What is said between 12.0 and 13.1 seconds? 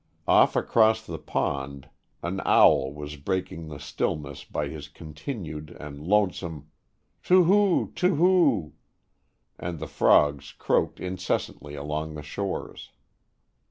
the shores.